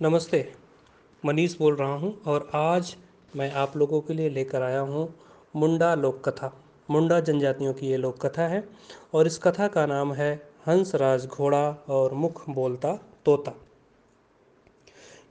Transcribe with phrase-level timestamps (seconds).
[0.00, 0.38] नमस्ते,
[1.24, 2.94] मनीष बोल रहा हूँ और आज
[3.36, 5.08] मैं आप लोगों के लिए लेकर आया हूँ
[5.56, 6.50] मुंडा लोक कथा
[6.90, 8.62] मुंडा जनजातियों की ये लोक कथा है
[9.14, 10.34] और इस कथा का नाम है
[10.66, 12.92] हंस राज घोड़ा और मुख बोलता
[13.24, 13.54] तोता।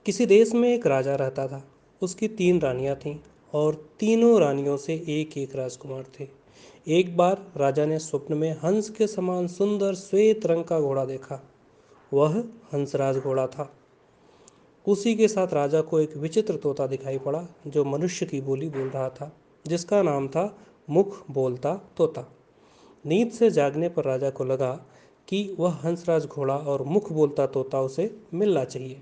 [0.06, 1.62] किसी देश में एक राजा रहता था।
[2.02, 3.16] उसकी तीन रानियाँ थीं
[3.52, 6.28] और तीनों रानियों से एक एक राजकुमार थे।
[6.86, 11.42] एक बार राजा ने स्वप्न में हंस के समान सुंदर श्वेत रंग का घोड़ा देखा।
[12.12, 12.38] वह
[12.74, 13.72] हंसराज घोड़ा था।
[14.86, 18.88] उसी के साथ राजा को एक विचित्र तोता दिखाई पड़ा, जो मनुष्य की बोली बोल
[18.88, 19.32] रहा था,
[19.66, 20.58] जिसका नाम था
[20.90, 22.32] मुख बोलता तोता।
[23.06, 24.80] नींद से जागने पर राजा को लगा
[25.28, 29.00] कि वह हंसराज घोड़ा और मुख बोलता तोता उसे मिलना चाहिए।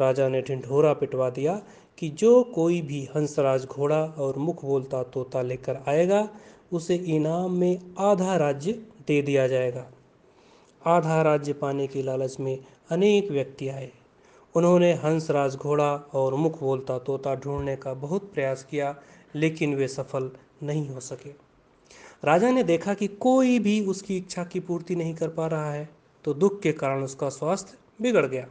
[0.00, 1.62] राजा ने ढिंढोरा पिटवा दिया
[1.98, 6.28] कि जो कोई भी हंसराज घोड़ा और मुख बोलता तोता लेकर आएगा,
[6.72, 8.72] उसे इनाम में आधा राज्य
[9.06, 9.86] दे दिया जाएगा।
[10.86, 13.90] आधा राज्य पाने की लालच में अनेक व्यक्ति आए।
[14.56, 18.94] उन्होंने हंसराज घोड़ा और मुख बोलता तोता ढूँढने का बहुत प्रयास किया,
[19.34, 20.30] लेकिन वे सफल
[20.62, 21.30] नहीं हो सके।
[22.24, 25.88] राजा ने देखा कि कोई भी उसकी इच्छा की पूर्ति नहीं कर पा रहा है
[26.24, 28.46] तो दुख के कारण उसका स्वास्थ्य बिगड़ गया।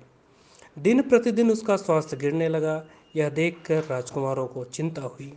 [0.77, 2.83] दिन प्रतिदिन उसका स्वास्थ्य गिरने लगा।
[3.15, 5.31] यह देखकर राजकुमारों को चिंता हुई।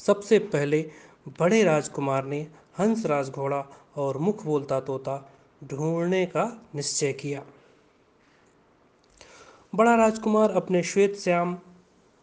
[0.00, 0.80] सबसे पहले
[1.40, 2.40] बड़े राजकुमार ने
[2.78, 3.64] हंस राज घोड़ा
[3.96, 5.16] और मुख बोलता तोता
[5.64, 6.44] ढूँढने का
[6.74, 7.42] निश्चय किया।
[9.72, 11.56] बड़ा राजकुमार अपने श्वेत श्याम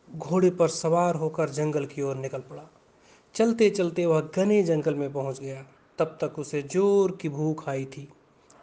[0.09, 2.63] घोड़े पर सवार होकर जंगल की ओर निकल पड़ा।
[3.35, 5.63] चलते चलते वह घने जंगल में पहुँच गया।
[5.99, 8.07] तब तक उसे ज़ोर की भूख आई थी।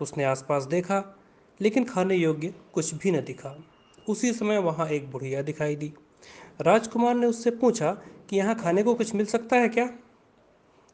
[0.02, 1.18] उसने आसपास देखा,
[1.60, 3.56] लेकिन खाने योग्य कुछ भी न दिखा।
[4.08, 5.92] उसी समय वहाँ एक बुढ़िया दिखाई दी।
[6.60, 7.92] राजकुमार ने उससे पूछा
[8.30, 9.90] कि यहाँ खाने को कुछ मिल सकता है क्या?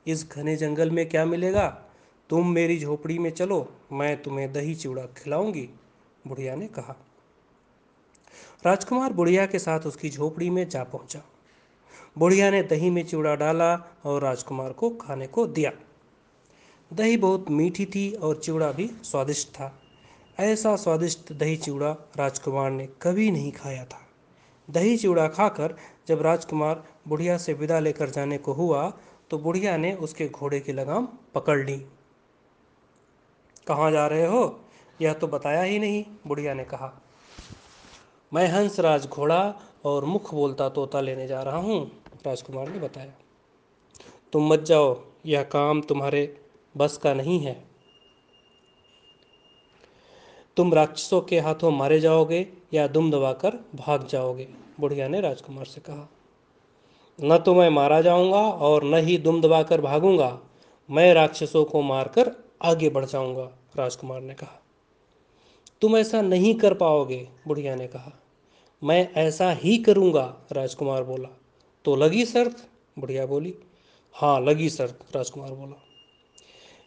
[0.07, 1.69] इस घने जंगल में क्या मिलेगा?
[2.31, 5.69] तुम मेरी झोपड़ी में चलो, मैं तुम्हें दही चिवड़ा खिलाऊँगी,
[6.27, 6.97] बुढ़िया ने कहा।
[8.67, 11.21] राजकुमार बुढ़िया के साथ उसकी झोपड़ी में जा पहुँचा।
[12.19, 15.73] बुढ़िया ने दही में चिवड़ा डाला और राजकुमार को खाने को दिया।
[16.91, 19.73] दही बहुत मीठी थी और चिवड़ा भी स्वादिष्ट था।
[20.39, 24.07] ऐसा स्वादिष्ट दही चिवड़ा राजकुमार ने कभी नहीं खाया था।
[24.69, 25.75] दही चिवड़ा खाकर
[26.09, 28.93] जब राजकुमार बुढ़िया से विदा लेकर जाने को हुआ
[29.31, 31.77] तो बुढ़िया ने उसके घोड़े की लगाम पकड़ ली।
[33.67, 34.61] कहाँ जा रहे हो?
[35.01, 36.93] यह तो बताया ही नहीं, बुढ़िया ने कहा।
[38.33, 39.55] मैं हंसराज घोड़ा
[39.85, 41.91] और मुख बोलता तोता लेने जा रहा हूँ,
[42.27, 43.13] राजकुमार ने बताया।
[44.33, 44.97] तुम मत जाओ,
[45.27, 46.37] यह काम तुम्हारे
[46.77, 47.65] बस का नहीं है।
[50.57, 54.49] तुम राक्षसों के हाथों मारे जाओगे या दुम दबाकर भाग जाओगे,
[54.81, 56.09] बुढ़िया ने राजकुमार से कहा।
[57.19, 60.39] न तो मैं मारा जाऊँगा और न ही दुम दबाकर भागूँगा,
[60.89, 62.33] मैं राक्षसों को मारकर
[62.63, 64.61] आगे बढ़ जाऊँगा, राजकुमार ने कहा।
[65.83, 68.20] तुम ऐसा नहीं कर पाओगे, बुढ़िया ने कहा।
[68.85, 71.29] मैं ऐसा ही करूँगा, राजकुमार बोला।
[71.85, 72.69] तो लगी शर्त?
[72.99, 73.55] बुढ़िया बोली।
[74.13, 75.83] हाँ लगी शर्त, राजकुमार बोला।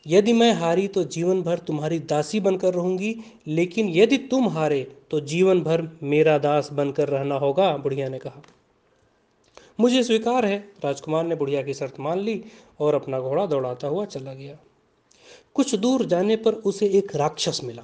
[0.07, 3.15] यदि मैं हारी तो जीवन भर तुम्हारी दासी बनकर रहूँगी,
[3.47, 8.41] लेकिन यदि तुम हारे तो जीवन भर मेरा दास बनकर रहना होगा, बुढ़िया ने कहा।
[9.79, 12.43] मुझे स्वीकार है, राजकुमार ने बुढ़िया की शर्त मान ली
[12.79, 14.57] और अपना घोड़ा दौड़ाता हुआ चला गया।
[15.53, 17.83] कुछ दूर जाने पर उसे एक राक्षस मिला।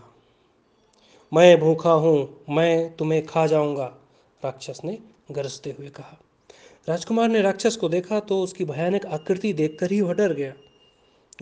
[1.33, 3.95] मैं भूखा हूँ, मैं तुम्हें खा जाऊँगा
[4.43, 4.97] राक्षस ने
[5.31, 6.17] गरजते हुए कहा।
[6.87, 10.53] राजकुमार ने राक्षस को देखा तो उसकी भयानक आकृति देखकर ही वह डर गया।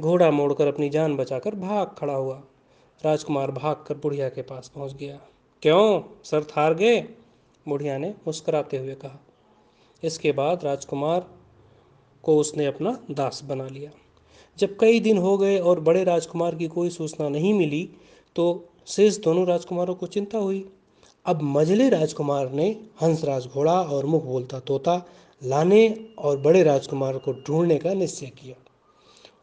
[0.01, 2.35] घोड़ा मोड़कर अपनी जान बचाकर भाग खड़ा हुआ।
[3.01, 5.19] राजकुमार भाग कर बुढ़िया के पास पहुँच गया।
[5.63, 6.01] क्यों?
[6.23, 6.99] सर थार गए?
[7.65, 9.19] बुढ़िया ने मुस्कुराते हुए कहा।
[10.03, 11.27] इसके बाद राजकुमार
[12.23, 13.91] को उसने अपना दास बना लिया।
[14.57, 17.89] जब कई दिन हो गए और बड़े राजकुमार की कोई सूचना नहीं मिली
[18.35, 20.59] तो शेष दोनों राजकुमारों को चिंता हुई।
[21.27, 22.69] अब मझले राजकुमार ने
[23.01, 25.05] हंसराज घोड़ा और मुख बोलता तोता
[25.43, 28.55] लाने और बड़े राजकुमार को ढूँढने का निश्चय किया।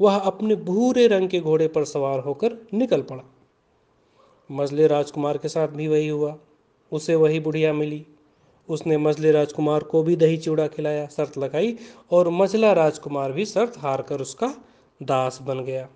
[0.00, 3.22] वह अपने भूरे रंग के घोड़े पर सवार होकर निकल पड़ा।
[4.50, 6.36] मजले राजकुमार के साथ भी वही हुआ।
[6.92, 8.06] उसे वही बुढ़िया मिली।
[8.68, 11.76] उसने मजले राजकुमार को भी दही चिवड़ा खिलाया, शर्त लगाई
[12.10, 14.54] और मजला राजकुमार भी शर्त हार कर उसका
[15.02, 15.88] दास बन गया।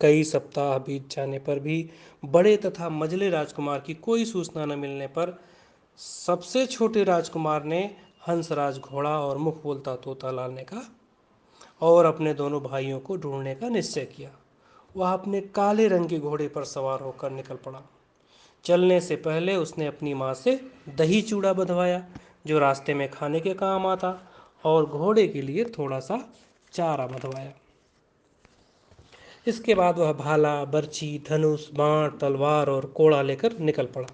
[0.00, 1.90] कई सप्ताह बीत जाने पर भी
[2.24, 5.38] बड़े तथा मजले राजकुमार की कोई सूचना न मिलने पर
[5.98, 7.96] सबसे छोटे राजकुमार ने
[8.28, 10.82] हंसराज घोड़ा और मुख बोलता तोता लाने का
[11.80, 14.30] और अपने दोनों भाइयों को ढूँढने का निश्चय किया।
[14.96, 17.82] वह अपने काले रंग के घोड़े पर सवार होकर निकल पड़ा।
[18.64, 22.06] चलने से पहले उसने अपनी माँ से दही चूड़ा बंधवाया,
[22.46, 24.28] जो रास्ते में खाने के काम आता,
[24.64, 26.32] और घोड़े के लिए थोड़ा सा
[26.72, 27.52] चारा बंधवाया।
[29.48, 34.08] इसके बाद वह भाला बर्छी धनुष, बाण, तलवार और कोड़ा लेकर निकल पड़ा।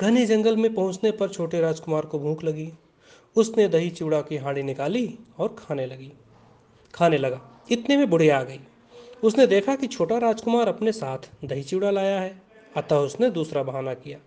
[0.00, 2.72] घने जंगल में पहुँचने पर छोटे राजकुमार को भूख लगी।
[3.36, 6.12] उसने दही, चिवड़ा की हांडी निकाली और खाने लगी।
[6.94, 7.40] खाने लगा।
[7.70, 8.60] इतने में बुढ़िया आ गई।
[9.24, 12.42] उसने देखा कि छोटा राजकुमार अपने साथ दही, चिवड़ा लाया है।
[12.76, 14.18] अतः उसने दूसरा बहाना किया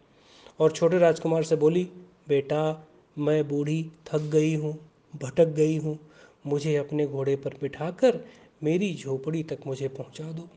[0.60, 1.84] और छोटे राजकुमार से बोली,
[2.28, 2.88] बेटा,
[3.18, 4.80] मैं बूढ़ी, थक गई हूँ,
[5.22, 6.00] भटक गई हूँ।
[6.48, 8.20] मुझे अपने घोड़े पर बिठाकर
[8.64, 10.48] मेरी झोपड़ी तक मुझे पहुँचा दो।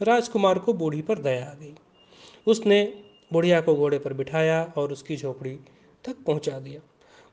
[0.00, 1.74] राजकुमार को बूढ़ी पर दया आ गई।
[2.46, 2.82] उसने
[3.32, 5.58] बुढ़िया को घोड़े पर बिठाया और उसकी झोपड़ी
[6.04, 6.80] तक पहुँचा दिया।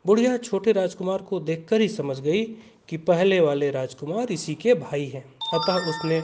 [0.05, 2.43] बुढ़िया छोटे राजकुमार को देखकर ही समझ गई
[2.89, 5.23] कि पहले वाले राजकुमार इसी के भाई हैं।
[5.53, 6.21] अतः उसने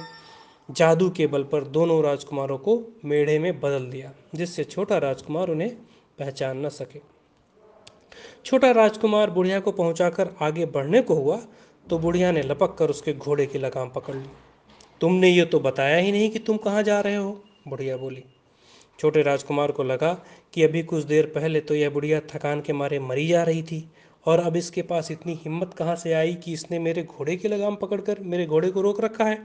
[0.72, 5.70] जादू के बल पर दोनों राजकुमारों को मेढ़े में बदल दिया, जिससे छोटा राजकुमार उन्हें
[6.20, 7.00] पहचान न सके।
[8.46, 11.42] छोटा राजकुमार बुढ़िया को पहुंचाकर आगे बढ़ने को हुआ
[11.92, 14.30] तो बुढ़िया ने लपक कर उसके घोड़े की लगाम पकड़ ली।
[15.02, 17.32] तुमने ये तो बताया ही नहीं कि तुम कहाँ जा रहे हो,
[17.68, 18.24] बुढ़िया बोली।
[19.00, 20.14] छोटे राजकुमार को लगा
[20.54, 23.84] कि अभी कुछ देर पहले तो यह बुढ़िया थकान के मारे मरी जा रही थी,
[24.26, 27.76] और अब इसके पास इतनी हिम्मत कहाँ से आई कि इसने मेरे घोड़े की लगाम
[27.76, 29.38] पकड़कर मेरे घोड़े को रोक रखा है?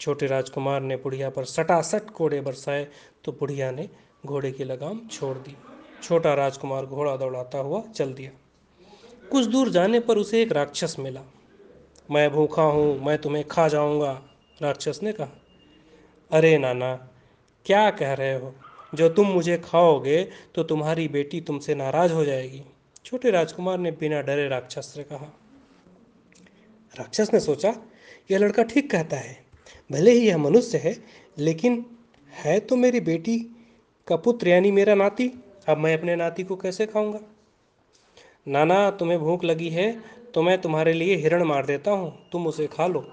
[0.00, 2.86] छोटे राजकुमार ने बुढ़िया पर सटासट कोड़े बरसाए
[3.24, 3.88] तो बुढ़िया ने
[4.26, 5.56] घोड़े की लगाम छोड़ दी।
[6.02, 8.30] छोटा राजकुमार घोड़ा दौड़ाता हुआ चल दिया।
[9.30, 11.20] कुछ दूर जाने पर उसे एक राक्षस मिला।
[12.10, 14.12] मैं भूखा हूँ, मैं तुम्हें खा जाऊँगा,
[14.62, 15.28] राक्षस ने कहा।
[16.30, 16.94] अरे नाना,
[17.66, 18.54] क्या कह रहे हो?
[18.94, 20.22] जो तुम मुझे खाओगे
[20.54, 22.62] तो तुम्हारी बेटी तुमसे नाराज़ हो जाएगी।
[23.04, 25.32] छोटे राजकुमार ने बिना डरे राक्षस से कहा।
[26.94, 27.74] राक्षस ने सोचा,
[28.30, 29.36] यह लड़का ठीक कहता है,
[29.92, 30.96] भले ही यह मनुष्य है,
[31.38, 31.84] लेकिन
[32.32, 33.38] है तो मेरी बेटी
[34.06, 35.30] का पुत्र, यानी मेरा नाती।
[35.68, 37.20] अब मैं अपने नाती को कैसे खाऊँगा?
[38.48, 42.66] नाना, तुम्हें भूख लगी है तो मैं तुम्हारे लिए हिरण मार देता हूँ, तुम उसे
[42.66, 43.04] खा लो।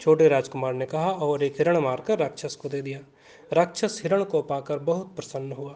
[0.00, 2.98] छोटे राजकुमार ने कहा और एक हिरण मारकर राक्षस को दे दिया।
[3.52, 5.74] राक्षस हिरण को पाकर बहुत प्रसन्न हुआ।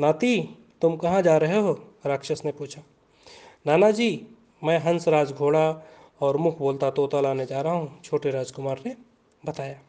[0.00, 0.40] नाती,
[0.82, 1.72] तुम कहाँ जा रहे हो?
[2.06, 2.82] राक्षस ने पूछा।
[3.66, 4.26] नाना जी
[4.64, 5.82] मैं हंसराज घोड़ा
[6.20, 8.96] और मुख बोलता तोता लाने जा रहा हूँ, छोटे राजकुमार ने
[9.46, 9.80] बताया।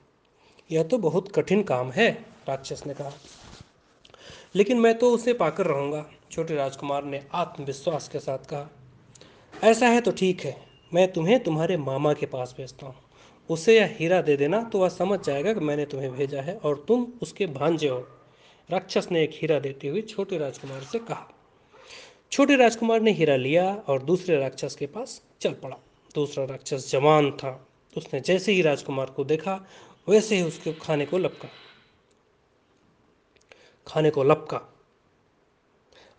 [0.71, 2.11] यह तो बहुत कठिन काम है,
[2.47, 3.11] राक्षस ने कहा।
[4.55, 8.69] लेकिन मैं तो उसे पाकर रहूँगा, छोटे राजकुमार ने आत्मविश्वास के साथ कहा।
[9.63, 10.55] ऐसा है तो ठीक है।
[10.91, 12.95] मैं तुम्हें तुम्हारे मामा के पास भेजता हूँ।
[13.49, 16.83] उसे यह हीरा दे देना तो वह समझ जाएगा कि मैंने तुम्हें भेजा है और
[16.87, 17.99] तुम उसके भांजे हो।
[18.69, 21.27] राक्षस ने एक हीरा देते हुए छोटे राजकुमार से कहा,
[22.31, 25.77] छोटे राजकुमार ने हीरा लिया और दूसरे राक्षस के पास चल पड़ा।
[26.15, 27.51] दूसरा राक्षस जवान था।
[27.95, 29.59] उसने जैसे ही राजकुमार को देखा,
[30.07, 31.49] वैसे ही उसके खाने को लपका।
[33.87, 34.61] खाने को लपका।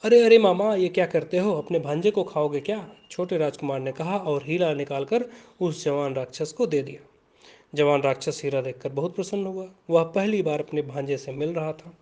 [0.04, 1.52] अरे अरे मामा, ये क्या करते हो?
[1.54, 2.90] अपने भांजे को खाओगे क्या?
[3.10, 5.24] छोटे राजकुमार ने कहा और हीरा निकालकर
[5.60, 7.00] उस जवान राक्षस को दे दिया।
[7.74, 11.72] जवान राक्षस हीरा देखकर बहुत प्रसन्न हुआ। वह पहली बार अपने भांजे से मिल रहा
[11.72, 11.94] था।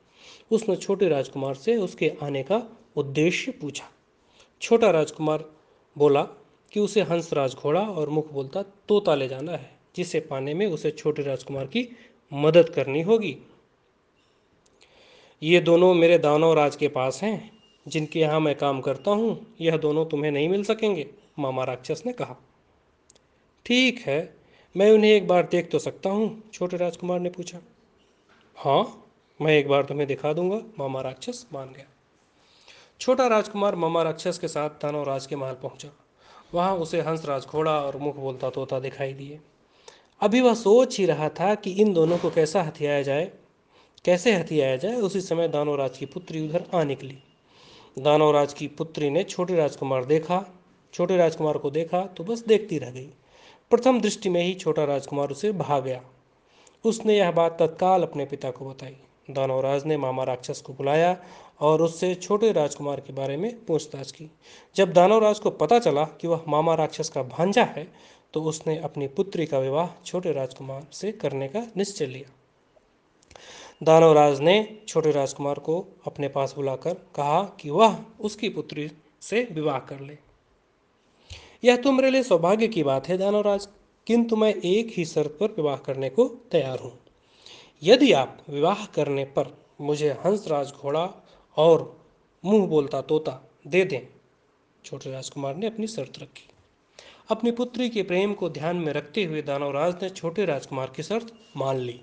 [0.51, 2.63] उसने छोटे राजकुमार से उसके आने का
[2.97, 3.85] उद्देश्य पूछा।
[4.61, 5.45] छोटा राजकुमार
[5.99, 6.23] बोला
[6.73, 10.91] कि उसे हंसराज घोड़ा और मुख बोलता तोता ले जाना है, जिसे पाने में उसे
[10.91, 11.89] छोटे राजकुमार की
[12.33, 13.37] मदद करनी होगी।
[15.43, 17.58] ये दोनों मेरे दानव राज के पास हैं।
[17.89, 21.07] जिनके यहाँ मैं काम करता हूँ, यह दोनों तुम्हें नहीं मिल सकेंगे,
[21.39, 22.37] मामा राक्षस ने कहा।
[23.67, 24.35] ठीक है,
[24.75, 27.59] मैं उन्हें एक बार देख तो सकता हूँ, छोटे राजकुमार ने पूछा।
[28.57, 29.05] हाँ
[29.41, 31.87] मैं एक बार तुम्हें दिखा दूँगा, मामा राक्षस मान गया।
[33.01, 35.89] छोटा राजकुमार मामा राक्षस के साथ दानव राज के महल पहुँचा।
[36.55, 39.39] वहाँ उसे हंस राज घोड़ा और मुख बोलता तोता दिखाई दिए।
[40.21, 43.33] अभी वह सोच ही रहा था कि इन दोनों को कैसा हथियाया जाए,
[44.05, 47.19] कैसे हथियाया जाए, उसी समय दानवराज की पुत्री उधर आ निकली।
[47.99, 50.45] दानवराज की पुत्री ने छोटे राजकुमार देखा,
[50.95, 53.09] छोटे राजकुमार को देखा तो बस देखती रह गई।
[53.71, 56.01] प्रथम दृष्टि में ही छोटा राजकुमार उसे भाग गया।
[56.85, 58.97] उसने यह बात तत्काल अपने पिता को बताई।
[59.29, 61.17] दानवराज ने मामा राक्षस को बुलाया
[61.61, 64.31] और उससे छोटे राजकुमार के बारे में पूछताछ की।
[64.77, 67.87] जब दानवराज को पता चला कि वह मामा राक्षस का भांजा है
[68.35, 72.35] तो उसने अपनी पुत्री का विवाह छोटे राजकुमार से करने का निश्चय लिया।
[73.81, 75.75] दानवराज ने छोटे राजकुमार को
[76.07, 78.91] अपने पास बुलाकर कहा कि वह उसकी पुत्री
[79.23, 80.17] से विवाह कर ले।
[81.65, 83.69] यह तो मेरे लिए सौभाग्य की बात है दानवराज,
[84.07, 86.93] किंतु मैं एक ही शर्त पर विवाह करने को तैयार हूँ।
[87.83, 91.09] यदि आप विवाह करने पर मुझे हंसराज घोड़ा
[91.57, 91.97] और
[92.45, 94.01] मुँह बोलता तोता दे दें,
[94.85, 96.49] छोटे राजकुमार ने अपनी शर्त रखी।
[97.31, 101.33] अपनी पुत्री के प्रेम को ध्यान में रखते हुए दानवराज ने छोटे राजकुमार की शर्त
[101.57, 102.01] मान ली।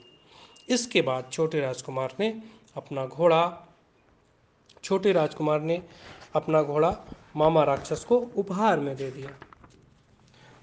[0.70, 2.30] इसके बाद छोटे राजकुमार ने
[2.76, 3.68] अपना घोड़ा,
[4.84, 5.82] छोटे राजकुमार ने
[6.36, 6.98] अपना घोड़ा
[7.36, 9.30] मामा राक्षस को उपहार में दे दिया।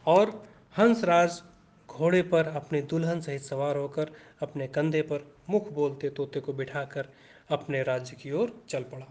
[0.07, 0.47] और
[0.79, 1.43] हंसराज
[1.89, 7.09] घोड़े पर अपने दुल्हन सहित सवार होकर अपने कंधे पर मुख बोलते तोते को बिठाकर
[7.51, 9.07] अपने राज्य की ओर चल पड़ा।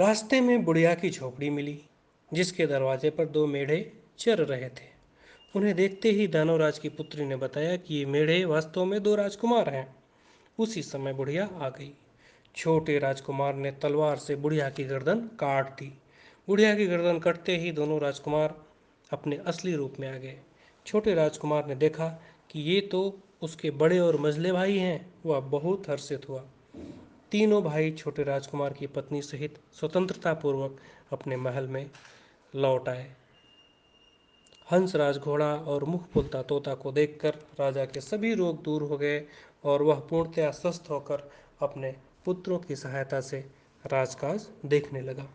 [0.00, 1.80] रास्ते में बुढ़िया की झोपड़ी मिली,
[2.32, 4.89] जिसके दरवाजे पर दो मेढ़े चर रहे थे।
[5.56, 9.68] उन्हें देखते ही दानवराज की पुत्री ने बताया कि ये मेढ़े वास्तव में दो राजकुमार
[9.68, 9.96] हैं।
[10.58, 11.92] उसी समय बुढ़िया आ गई।
[12.56, 15.98] छोटे राजकुमार ने तलवार से बुढ़िया की गर्दन काट दी।
[16.48, 18.54] बुढ़िया की गर्दन कटते ही दोनों राजकुमार
[19.12, 20.38] अपने असली रूप में आ गए।
[20.86, 22.08] छोटे राजकुमार ने देखा
[22.50, 26.44] कि ये तो उसके बड़े और मझले भाई हैं, वह बहुत हर्षित हुआ।
[27.30, 30.76] तीनों भाई छोटे राजकुमार की पत्नी सहित स्वतंत्रतापूर्वक
[31.12, 31.90] अपने महल में
[32.56, 33.16] लौट आए।
[34.72, 39.26] हंसराज घोड़ा और मुख पुलता तोता को देखकर राजा के सभी रोग दूर हो गए
[39.64, 41.30] और वह पूर्णतया स्वस्थ होकर
[41.62, 43.44] अपने पुत्रों की सहायता से
[43.86, 45.26] राजकाज देखने लगा।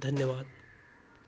[0.00, 0.46] धन्यवाद।